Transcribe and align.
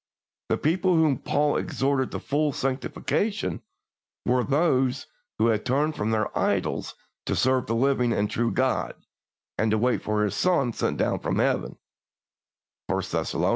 The 0.49 0.57
people 0.57 0.95
whom 0.95 1.19
Paul 1.19 1.57
exhorted 1.57 2.09
to 2.09 2.19
full 2.19 2.53
sanctification 2.53 3.61
were 4.25 4.43
those 4.43 5.05
who 5.37 5.49
had 5.49 5.63
turned 5.63 5.95
from 5.95 6.09
their 6.09 6.35
idols 6.35 6.95
to 7.27 7.35
serve 7.35 7.67
the 7.67 7.75
living 7.75 8.11
and 8.11 8.27
true 8.27 8.49
God, 8.49 8.95
and 9.59 9.69
to 9.69 9.77
wait 9.77 10.01
for 10.01 10.23
His 10.23 10.33
Son 10.33 10.73
sent 10.73 10.97
down 10.97 11.19
from 11.19 11.37
Heaven 11.37 11.77
(I 12.89 12.99
Thess. 13.01 13.35